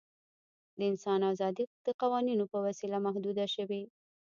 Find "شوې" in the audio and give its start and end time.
3.55-3.81